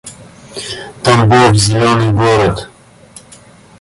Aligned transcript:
Тамбов— 1.03 1.53
зелёный 1.63 2.11
город 2.11 2.67